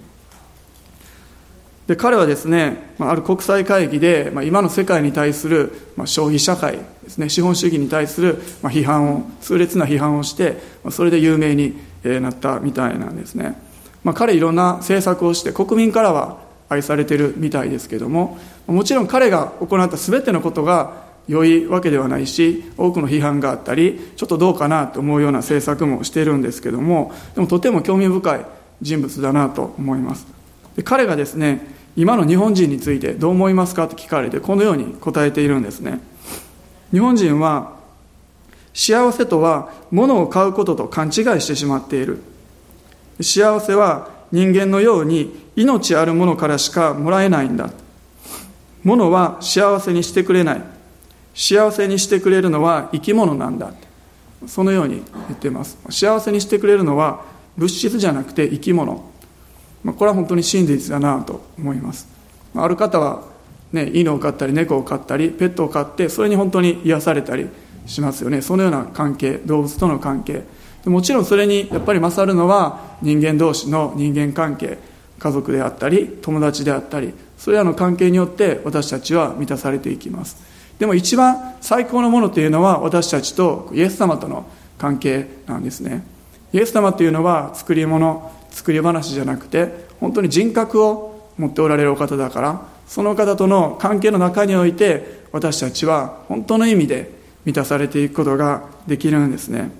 [1.91, 5.73] で彼はですねある国際会議で今の世界に対する
[6.05, 10.55] 消費社会ですね資本主義に対する批判を痛烈な批判をして
[10.89, 11.75] それで有名に
[12.05, 13.57] なったみたいなんですね、
[14.05, 28.45] まあ、彼いろんな政策をして国民からは愛されてるみたいですけどももちろん彼が行った全てのことが良いわけではないし多くの批判があったりちょっとどうかなと思うような政策もしているんですけどもでもとても興味深い
[28.81, 30.39] 人物だなと思います。
[30.75, 35.99] で彼がですね今の日本人についてどう思いますかと聞かれてこのように答えているんですね。
[36.91, 37.79] 日本人は
[38.73, 42.21] 幸せとは物を買うことと勘違いしてしまっている。
[43.19, 47.69] 幸せは人間のように命あるものからしかもらえないんだ。
[48.83, 50.63] 物は幸せにしてくれない。
[51.33, 53.73] 幸せにしてくれるのは生き物なんだ。
[54.47, 55.77] そのように言っています。
[55.89, 57.23] 幸せにしてくれるのは
[57.57, 59.10] 物質じゃなくて生き物。
[59.83, 62.07] まあこれは本当に真実だなと思います。
[62.53, 63.23] まあある方は、
[63.71, 67.47] ね、犬を飼ったり猫を飼ったりペットを飼ってそれに本当に癒されたり
[67.85, 68.41] しますよね。
[68.41, 70.43] そのような関係動物との関係。
[70.85, 74.79] もちろんそれにやっぱり勝るのは人間同士の人間関係
[75.19, 80.37] 家族であったり友達であったりそれらの関係によって私たちは満たされていきます。
[80.79, 84.47] でも一番最高のものというのは私たちとイエス様との
[84.79, 86.03] 関係なんですね。
[86.53, 97.09] イエス様というのは作り物作り話じゃなくて本当に人格を持っておられるお方だからその方との関係の中において私たちは本当の意味で
[97.45, 99.71] 満たされていくことができるんですね。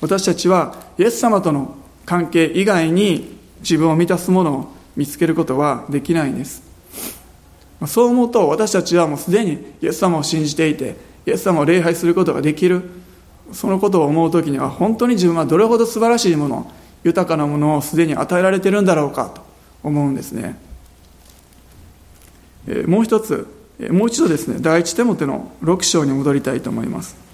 [0.00, 6.62] 私たちはイエス様との関係以外に自分を満たすものを見つけることはできないんです。
[7.86, 10.96] そう思うと私たちはもうすでにイエス様を信じていて
[11.26, 12.82] イエス様を礼拝することができる。
[13.52, 16.70] そのことを思う時には本当に自分はどれほど素晴らしいもの
[17.04, 19.42] 豊かなものをすでに与えられているんだろうかと
[19.82, 20.58] 思うんですね。
[22.86, 23.46] もう一つ
[23.90, 27.28] もう一度ですね第一手モての6章に戻りたいと思います。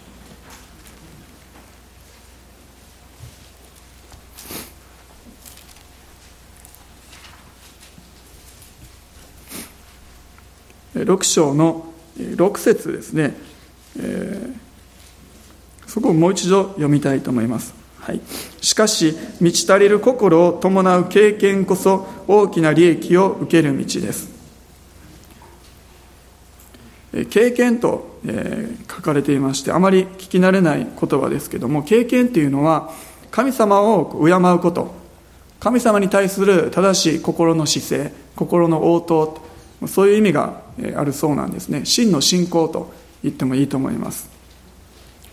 [10.94, 13.34] 6章の6節ですね、
[13.98, 17.83] えー、そこをもう一度読みたいと思います。
[18.04, 18.20] はい、
[18.60, 24.28] しかし、満ち足りる心を伴う経験こそ大きな利益を受ける道です。
[27.30, 32.90] 経験と、えー、書かれていまして、あまり聞き慣れない言葉ですけども、経験というのは、
[33.30, 34.94] 神様を敬うこと、
[35.58, 39.38] 神様に対する正しい心の姿勢、心の応答、
[39.86, 40.60] そういう意味が
[40.94, 41.86] あるそうなんですね。
[41.86, 44.28] 真の信仰と言ってもいいと思います。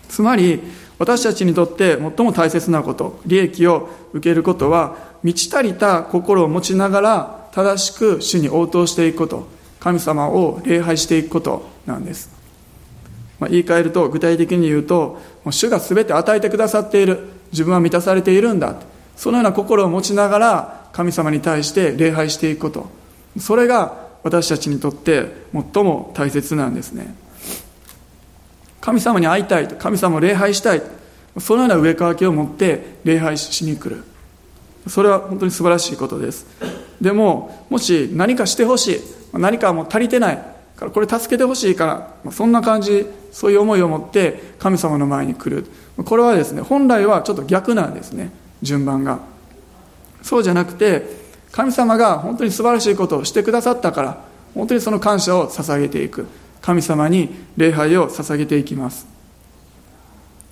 [0.08, 0.60] つまり
[1.02, 9.48] 私たちにとって最も大切なこと利益を受けることは満ち足りた心を持ちながら正しく主に応答していくこと
[9.80, 12.30] 神様を礼拝していくことなんです、
[13.40, 18.76] まあ、言い換えると具体的に言うともう主が全て与えてくださっている自分は満たされているんだ
[19.16, 22.86] そのような心を持ちながら神様に対して礼拝していくこと。
[23.38, 27.14] それが私たちにとって最も大切なんですね。
[28.82, 30.82] 神様に会いたい神様を礼拝したい。
[31.38, 34.04] そのような上かけを持って礼拝しに来る。
[34.88, 36.46] それは本当に素晴らしいことです。
[37.00, 39.00] でももし何かしてほしい。
[39.32, 40.52] 何かもう足りてない。
[40.76, 45.66] からこれ助けてほしいからそんな感じそういう思いを持って神様の前に来る。
[46.04, 48.30] これはですね本来はちょっと逆なんですね。
[48.62, 49.20] 順番が。
[50.22, 51.06] そうじゃなくて
[51.52, 56.26] 神様が本当に素晴らしいことをしてくださったから本当にその感謝を捧げていく。
[56.62, 59.06] 神様に礼拝を捧げていきます。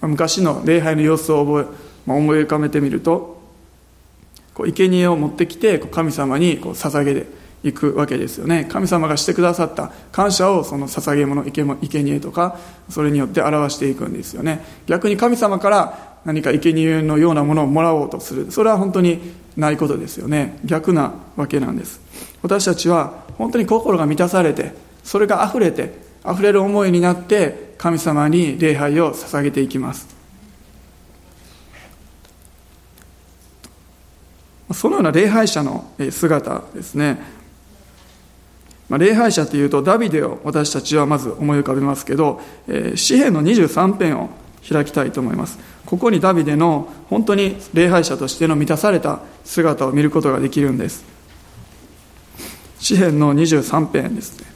[0.02, 3.40] 昔の礼拝の様子を覚え、まあ、思い浮かべてみると
[4.54, 7.26] こう生贄を持ってきて神様にこう捧げて
[7.62, 8.66] いくわけですよね。
[8.70, 11.62] 神様がしてくださった感謝をその捧げ物生
[12.02, 14.64] 贄とかそれによって表していくんですよね。
[14.86, 18.50] 逆に神様から何か生贄のようなものをもらおうとする。
[18.50, 19.20] それは本当に
[19.56, 20.58] ないことですよね。
[20.64, 22.00] 逆なわけなんです。
[22.42, 24.72] 私たちは本当に心が満たされて
[25.04, 30.08] それが溢れて溢れる思いになって神様に礼拝を捧げていきます。
[34.72, 37.18] そのような礼拝者の姿ですね。
[38.88, 44.30] まあ、礼拝者というとダビデを私たちはまず思い浮かべますけど、えー、詩篇の23編を
[44.68, 45.58] 開きたいと思います。
[45.86, 51.04] ここにダビデの本当に礼拝者としての満たされた姿を見ることができるんです。
[52.78, 54.49] 詩篇の23編ですね。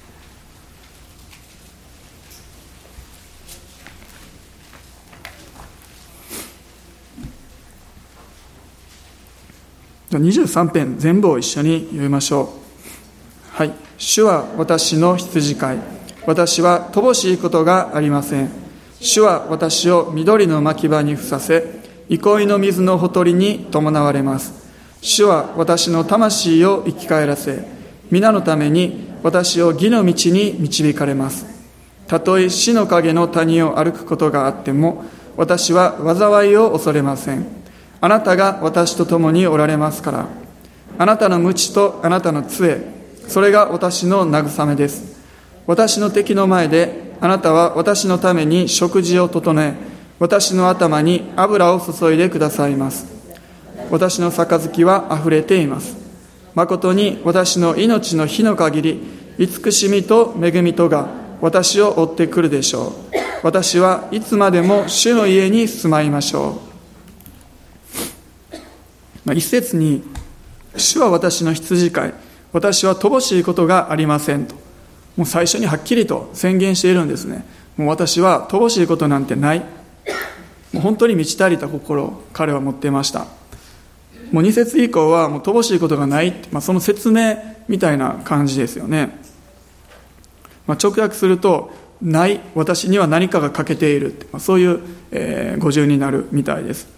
[10.18, 12.48] 23編全部を一緒に読みましょう。
[13.56, 13.72] はい。
[13.98, 15.78] 主は私の羊飼い。
[16.26, 18.50] 私は乏しいことがありません。
[19.00, 24.64] 主は私を緑の牧場にふさせ憩いの水のほとりに伴われます。
[25.00, 27.62] 主は私の魂を生き返らせ
[28.10, 31.46] 皆のために私を義の道に導かれます。
[32.06, 35.04] たとえ死の影の谷を歩くことがあっても
[35.36, 37.63] 私は災いを恐れません。
[38.04, 40.26] あなたが私と共におられますから。
[40.98, 42.82] あなたの無知とあなたの杖
[43.28, 45.18] それが私の慰めです。
[45.66, 49.72] 私の敵の前であなたは私のために食事を整え
[50.18, 53.06] 私の頭に油を注いでくださいます。
[53.90, 55.96] 私の杯はあふれています。
[56.54, 59.00] 誠に私の命の日の限り
[59.38, 61.08] 慈しみと恵みとが
[61.40, 62.92] 私を追ってくるでしょう。
[63.42, 66.63] 私はいつまでも主の家に住まいましょう、
[69.32, 70.02] 一節に
[70.76, 72.14] 主は私の羊飼い
[72.52, 74.54] 私は乏しいことがありませんと。
[75.16, 77.44] もう最初にはっきりと宣言しているんですね。
[77.76, 79.60] もう私は乏しいことなんてない。
[79.60, 79.64] も
[80.74, 83.26] う本当に満ち足りた心を彼は持っていました。
[84.32, 87.36] もう2節以降はもう乏しいことがない、まあ、その説明
[87.68, 89.16] みたいな感じですよね、
[90.66, 91.70] まあ、直訳すると
[92.02, 94.80] ない私には何かが欠けている、まあ、そういう、
[95.12, 96.88] えー、語順になるみたいです。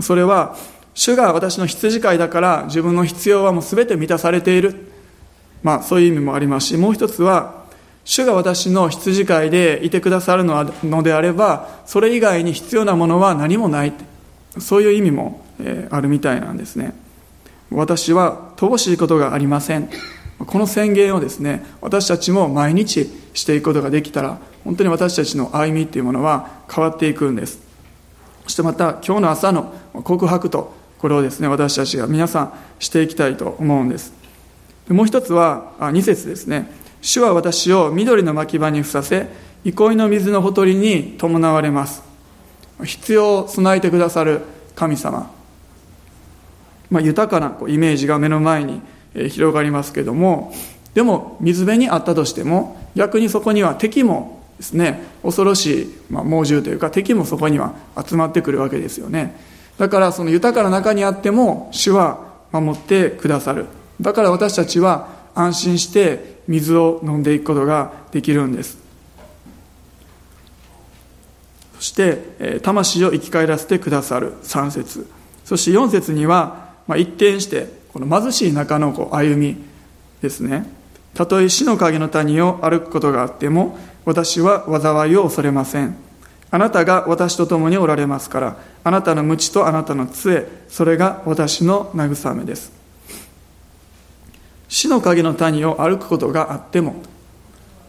[0.00, 0.56] それは
[0.98, 4.74] 主が私の羊飼いだから自分の必要はもう全て満たされている。
[5.62, 7.66] まあそういう意味もありますし、もう一つは、
[8.04, 13.92] 主が私の羊飼いでいてくださるのであれば、それ以外に必要なものは何もない。
[14.58, 15.44] そういう意味も、
[15.90, 16.94] あるみたいなんですね。
[17.70, 19.88] 私は乏しいことがありません。
[20.44, 27.60] この宣言をですね、私たちも毎日していくことができたら、本当に私たちの歩みっていうものは変わっていくんです。
[28.42, 34.12] そしてまた今日の朝の告白とこれをですね私たちが皆さんしていきたいと思うんです。
[34.88, 36.70] もう一つは2節ですね。
[37.00, 39.28] 主は私を緑の牧場にふさせ
[39.64, 42.02] 憩いの水のほとりに伴われます。
[42.84, 44.42] 必要を備えてくださる
[44.74, 45.30] 神様、
[46.90, 48.80] まあ、豊かなこうイメージが目の前に
[49.30, 50.54] 広がりますけども
[50.94, 57.74] でも水辺にあったとしても逆にそこには敵もですね恐ろしい、まあ、猛獣というか敵もそこには
[58.06, 59.57] 集まってくるわけですよね。
[59.78, 63.66] だからその豊かな中にあっても主は守ってくださる。
[64.00, 68.78] だから私たちは安心して水を飲んでいくことができるんです。
[71.76, 74.34] そして魂を生き返らせてくださる。
[74.42, 75.06] 3節。
[75.44, 79.56] そして4節には、まあ、一転してこの貧しい中のこう歩み
[80.20, 80.66] ですね。
[81.14, 86.07] たとえ死の影の谷を歩くことがあっても私は災いを恐れません。
[86.50, 92.72] あなたが私と共におられますからあなたの鞭とあなたの杖それが私の慰めです。
[94.68, 96.96] 死の影の谷を歩くことがあっても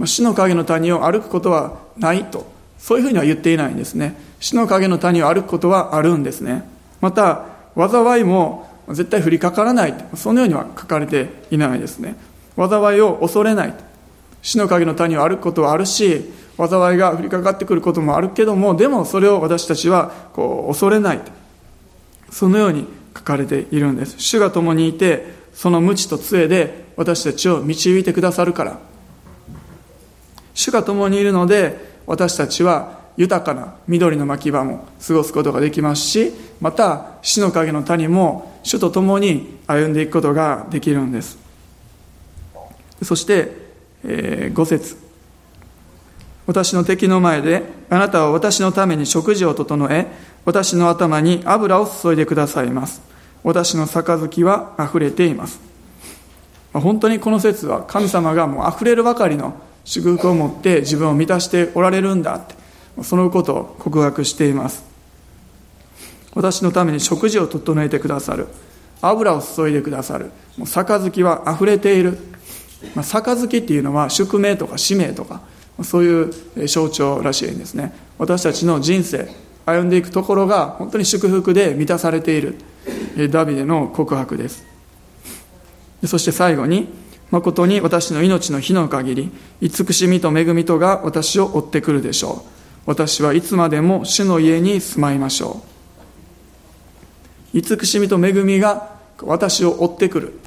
[0.06, 4.16] 死の影の谷を歩くことはないとそういうふうには言っていないんですね。
[4.40, 6.64] 死の影の谷を歩くことはあるんですね。
[7.02, 7.46] また
[7.76, 12.16] 災いも絶対降りかからないそのようには書かれていないですね。
[12.58, 13.74] 災いを恐れない
[14.42, 16.32] 死の影の谷を歩くことはあるし
[16.68, 21.22] 災いが降りかかってくることもあるけどもでもそれを私たちはこう恐れない
[22.30, 24.16] そのように書かれているんです。
[24.20, 28.80] 主が共にいてその無知と杖で私たちを導いてくださるから。
[30.54, 41.38] 主が共にいるので私たちは豊かな緑の牧場も過ごすことができますしまた死の影の谷も主と共に歩んでいくことができるんです。
[43.04, 43.52] そして、
[44.04, 45.09] えー、5節。
[46.50, 50.08] 私の敵の前であなたは私のために食事を整え
[50.46, 53.04] 私の頭に油を注いでくださいます。
[53.44, 55.60] 私の杯は溢れています。
[56.74, 62.56] 本当にこの説は神様がもう溢れるばかりの祝福を持って自分を満たしておられるんだって
[63.04, 64.84] そのことを告白しています。
[66.34, 68.48] 私のために食事を整えてくださる。
[69.04, 70.32] 油を注いでくださる。
[70.58, 72.18] もう杯は溢れている、
[72.96, 75.48] まあ、杯っていうのは宿命とか使命とか
[75.84, 77.94] そういう象徴らしいんですね。
[78.18, 79.30] 私たちの人生
[79.66, 82.58] 歩んでいくところが本当に祝福で満たされている
[83.30, 84.66] ダビデの告白です。
[86.06, 86.88] そして最後に
[87.32, 92.50] 誠に私の命の日の限り慈しみと恵みとが私を追ってくるでしょう。
[92.86, 95.62] 私はいつまでも主の家に住まいましょ
[97.54, 97.58] う。
[97.60, 100.40] 慈しみと恵みが私を追ってくる。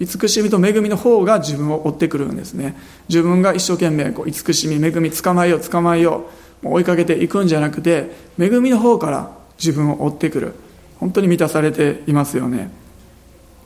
[0.00, 2.76] 慈しみと恵みの方が自分を追ってくるんですね。
[3.08, 6.26] 自分が一生懸命こう慈しみ恵み捕まえよう捕まえよ
[6.62, 10.54] う追いかけていくんじゃなくて恵みの方から自分を追ってくる。
[10.98, 12.70] 本当に満たされていますよね。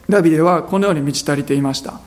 [0.08, 2.00] ダビデはこのように満ち足りていました。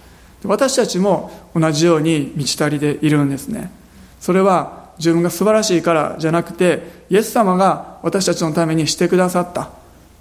[0.44, 3.72] 私たちも同じように満ち足りているんですね。
[4.20, 9.72] それは自分が素晴らしいからじゃなくてイエス様が私たちのためにしてくださった。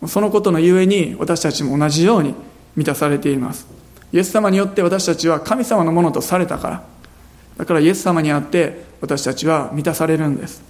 [0.09, 2.35] そのことのゆえに私たちも同じように
[2.77, 3.67] 満たされています。
[4.15, 6.85] イエス様によって私たちは神様のものとされたから。
[7.59, 10.63] だからイエス様にあって私たちは満たされるんです。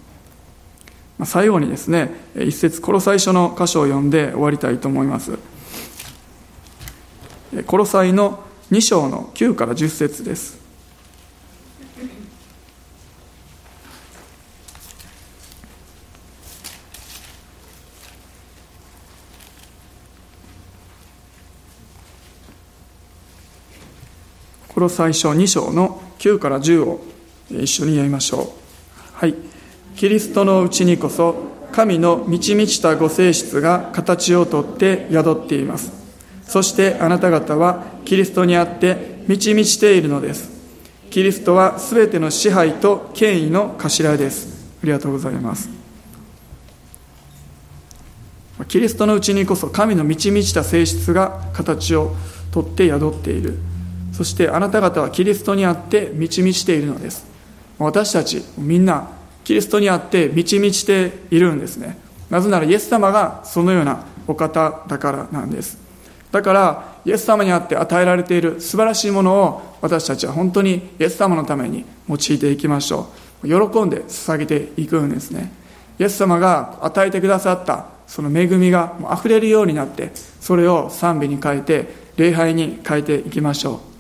[1.19, 5.39] ま最後にですね一節この最初の箇所を読んで終わりたいと思います。
[7.67, 10.64] コロサイの2章の9から10節です。
[24.75, 27.01] この最初2章の9から10を
[27.49, 28.49] 一緒に読みましょう。
[29.13, 29.35] はい。
[29.95, 31.37] キリストのうちにこそ
[31.71, 35.93] 神の満ち満ちたご性質が形をとって宿っています。
[36.43, 40.51] そしてあなた方はキリストにあって満ち満ちているのです。
[41.11, 44.75] キリストはすべての支配と権威の頭です。
[44.83, 45.69] ありがとうございます。
[48.67, 52.17] キリストのうちにこそ神の満ち満ちた性質が形を
[52.51, 53.59] とって宿っている。
[54.15, 57.27] そしてあなた方はキリストにあって満ち満ちているのです。
[57.79, 59.11] 私たちみんな
[59.43, 61.99] キリストにあって満ち満ちているんですね。
[62.31, 65.79] なぜならイエス様がそのようなお方だからなんです。
[66.31, 73.09] だからイエス様にあって与えられている素晴らしいものを私たちは本当にイエス様のために用いていきましょ
[73.43, 73.49] う。
[73.49, 75.53] 喜んで捧げていくんですね。
[75.99, 80.11] イエス様が与えてくださったその恵みが溢れるようになって
[80.41, 83.94] それを賛美に変えて礼拝に変えていきましょう。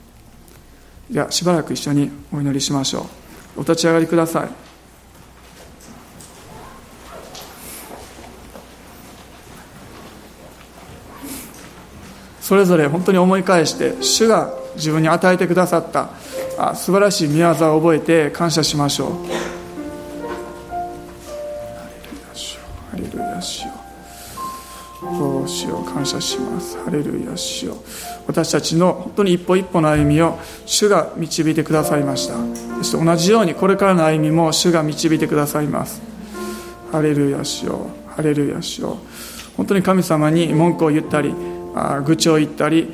[1.10, 3.06] ではしばらく一緒にお祈りしましょ
[3.56, 3.60] う。
[3.60, 4.48] お立ち上がりください。
[12.40, 16.10] それぞれ本当に思い返して主が自分に与えてくださった
[16.58, 19.10] あ素晴らしい見業を覚えて感謝しましょう。
[22.90, 23.72] ハレルヤしよ。
[25.44, 25.84] うしよう。
[25.84, 26.78] 感謝します。
[26.78, 27.76] ハレルヤしよ。
[28.26, 32.34] 私たちの本当に一歩一歩の歩みを主が導いてくださいました。
[32.78, 36.00] そして同じようにこれからの歩みも主が導いてくださいます。
[36.90, 38.10] ハレルヤしよう。
[38.10, 38.96] ハレルヤしよう。
[39.56, 41.34] 本当に神様に文句を言ったり
[42.04, 42.88] 愚痴を言ったり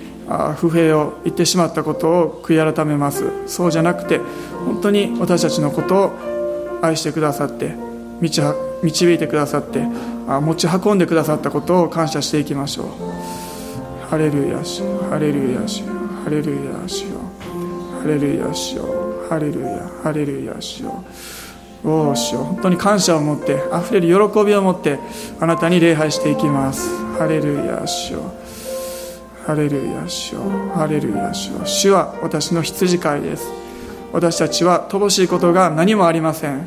[0.56, 3.24] 不平を言ってしまったことを悔い改めます。
[3.46, 4.20] そうじゃなくて
[4.64, 6.12] 本当に私たちのことを
[6.82, 7.74] 愛してくださって
[8.20, 12.86] 導いてくださって持ち運んでくださったことを感謝していきましょう。
[14.10, 15.94] ハレルヤしよハレルヤしよ
[16.24, 17.20] ハレルヤしよ
[18.02, 18.84] ハレルヤしよ
[19.28, 21.04] ハレルヤハレルヤしよ
[21.84, 24.98] おおしよ本当に感謝を持ってあふれる喜びを持って
[25.38, 26.90] あなたに礼拝していきます。
[27.18, 28.34] ハレルヤしよ
[29.46, 30.40] ハレルヤしよ
[30.74, 33.48] ハレルヤしよ主は私の羊飼いです。
[34.12, 36.66] 私たちは乏しいことが何もありません。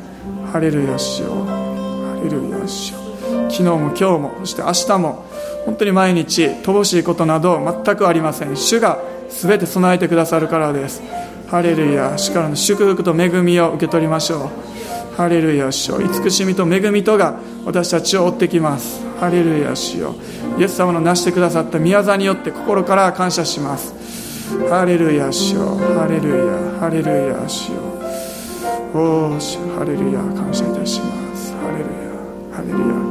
[0.50, 3.03] ハレルヤしよハレルヤしよ
[3.50, 5.24] 昨日も今日もそして明日も
[5.64, 8.56] 本当に毎日乏しいことなど全くありません。
[8.56, 11.02] 主が全て備えてくださるからです。
[11.48, 14.50] ハレルヤ主からの祝福と恵みを受け取りましょ
[15.12, 15.16] う。
[15.16, 19.00] ハレルヤ主慈しみと恵みとが私たちを追ってきます。
[19.20, 20.14] ハレルヤ主よ。
[20.58, 23.94] イエス様の成してくださった宮座によって心から感謝します。
[24.68, 25.76] ハレルヤ主よ。
[25.76, 27.74] ハレルヤハレルヤ主よ。
[28.94, 31.52] おー主ハレルヤ感謝いたします。
[31.54, 31.86] ハレルヤ
[32.56, 33.03] ハレルヤ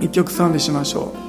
[0.00, 1.28] 一曲賛美しましょう。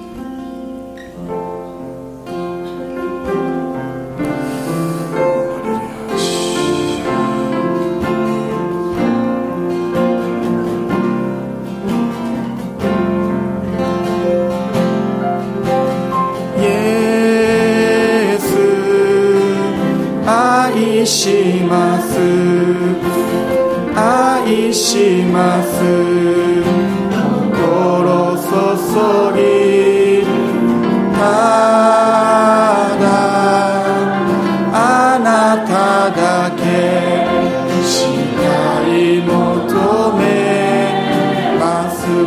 [23.96, 26.09] 愛します。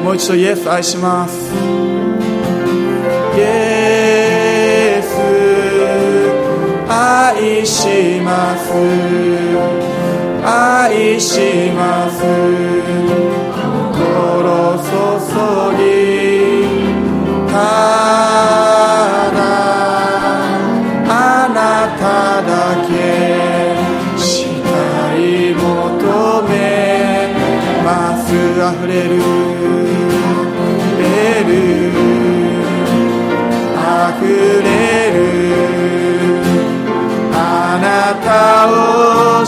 [0.00, 1.52] もう一度イエス愛します。
[3.36, 5.16] イエス
[6.88, 8.72] 愛します。
[10.44, 12.71] 愛します。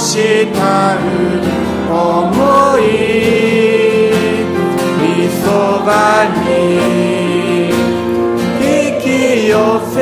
[0.05, 2.83] たを慕う思い
[5.01, 5.03] み
[5.43, 5.49] そ
[5.83, 5.89] ば
[6.45, 6.45] に
[8.61, 8.65] 引
[9.01, 9.53] き寄
[9.95, 9.97] せ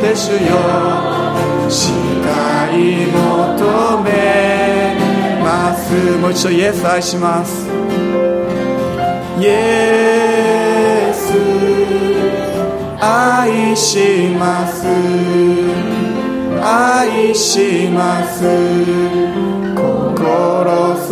[0.00, 0.56] て主よ。
[1.68, 1.92] し
[2.24, 2.76] たい
[3.06, 4.06] 求め
[5.42, 5.82] ます。
[6.18, 7.68] もう一度イエス愛します。
[9.38, 11.34] イエス
[12.98, 15.81] 愛します。
[16.64, 18.42] 愛します。
[19.74, 21.10] 心注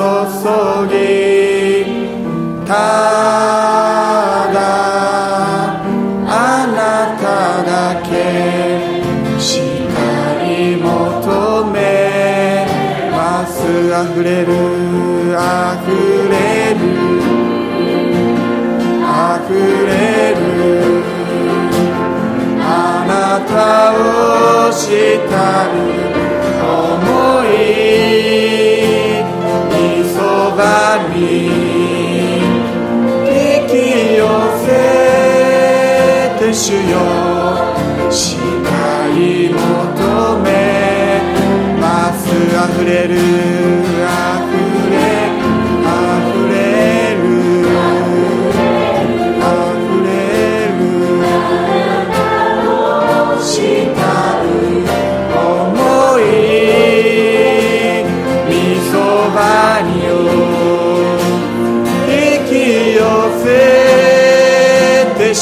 [0.89, 0.95] ぎ
[2.65, 2.73] た
[4.55, 4.57] だ
[6.29, 6.79] あな
[7.19, 7.25] た
[7.65, 8.09] だけ
[9.41, 9.43] し
[9.93, 9.99] た
[10.47, 10.87] い求
[11.73, 11.77] め
[13.11, 14.49] ます溢れる
[15.35, 15.91] 溢
[16.31, 16.35] れ
[16.75, 16.81] る
[19.03, 19.53] 溢
[19.87, 19.91] れ
[20.87, 20.90] る。
[23.61, 24.89] たを慕
[25.21, 25.93] う
[26.65, 27.61] 思い
[29.71, 29.77] に
[30.15, 30.17] そ
[30.57, 30.61] ば
[31.15, 31.19] に
[33.29, 33.71] 引き
[34.17, 34.21] 寄
[34.65, 34.69] せ
[36.39, 36.95] て主よ。
[38.11, 39.19] したい
[39.51, 39.59] 求
[40.43, 40.49] め
[41.79, 43.21] ます溢れる溢
[44.49, 44.50] れ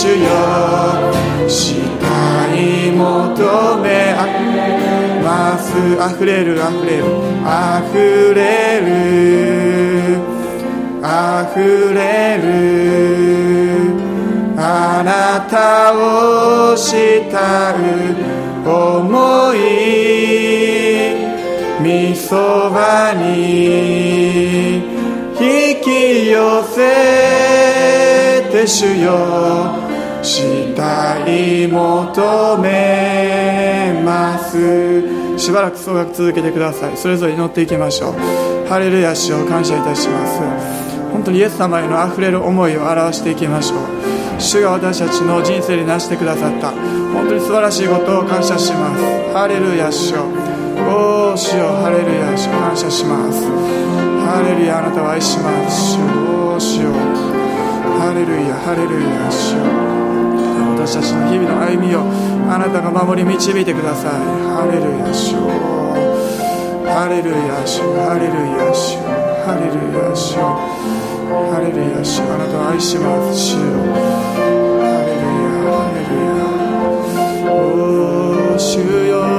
[0.01, 0.14] 主よ
[1.49, 2.07] した
[2.55, 2.57] い
[2.92, 4.22] 求めあ
[5.24, 5.74] ます
[6.14, 7.03] 溢れる溢れる
[7.42, 8.86] 溢れる
[11.03, 11.99] 溢れ
[12.38, 12.46] る
[14.57, 16.94] あなたを慕
[18.64, 19.59] う思い
[21.82, 24.76] みそばに
[25.40, 26.78] 引き寄せ
[28.53, 29.88] て主よ
[30.22, 35.38] したい求めます。
[35.38, 36.96] しばらく総額続けてください。
[36.96, 38.14] それぞれ祈っていきましょう。
[38.68, 40.40] ハレルヤ主を感謝いたします。
[41.12, 44.40] 本当にイエス様へのあふれる思いを表していきましょう。
[44.40, 46.70] 主が私たちの人生になしてくださった。
[46.70, 49.02] 本当に素晴らしいことを感謝します。
[49.32, 53.42] ハレルヤ主おお主よハレルヤ主感謝します。
[54.26, 55.96] ハレルヤあなたを愛します。
[55.96, 55.98] 主
[56.50, 56.92] おお主よ
[57.98, 59.97] ハレルヤハレルヤ主
[60.89, 62.01] 私たちの日々の歩みを
[62.51, 64.12] あなたが守り導いてください。
[64.57, 65.36] ハレルヤ主
[66.89, 68.97] ハレルヤ主ハレルヤ主
[69.45, 70.41] ハレルヤ主
[71.53, 76.16] ハレルヤ主あなたを愛します主ハレルヤハレル
[77.45, 79.38] ヤお主よ。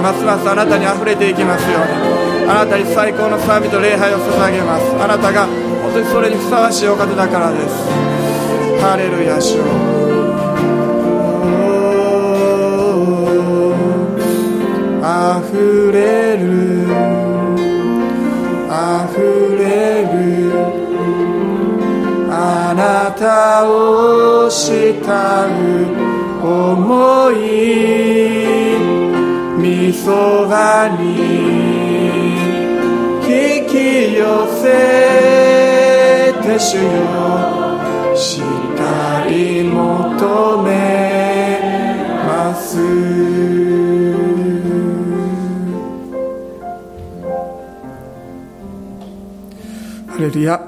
[0.00, 0.48] がますます。
[0.48, 2.48] あなたに溢れていきますように。
[2.48, 4.94] あなたに最高の賛美と礼拝を捧げます。
[5.02, 5.46] あなたが
[5.82, 7.74] 本当にそれにふさわしいお方だからです。
[8.80, 9.56] ハレルヤ主。
[9.58, 9.64] よ
[15.02, 16.86] あふれる。
[18.70, 19.16] あふ
[19.58, 20.52] れる。
[22.30, 24.78] あなたを慕
[26.44, 28.57] う思い。
[29.68, 31.04] みそがに
[33.22, 34.24] 引き寄
[34.62, 34.64] せ
[36.42, 36.88] て主よ。
[38.14, 40.70] 慕い求め
[42.26, 42.78] ます。
[50.08, 50.60] ハレルヤ。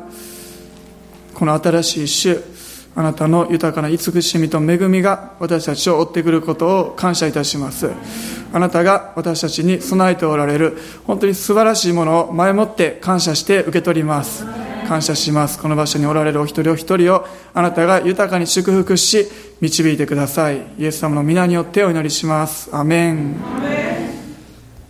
[1.35, 2.45] この新しい週
[2.95, 7.89] あなたの豊かな慈しみと恵みが私たちを追ってくることを感謝いたします。
[8.53, 10.77] あなたが私たちに備えておられる
[11.07, 14.45] 本当に素晴らしいものを前もって感謝して受け取ります。
[14.89, 15.59] 感謝します。
[15.61, 17.25] この場所におられるお一人お一人を
[17.55, 19.29] あなたが豊かに祝福し
[19.61, 20.63] 導いてください。
[20.79, 22.75] イエス様の皆によってお祈りします。
[22.75, 23.70] アメン。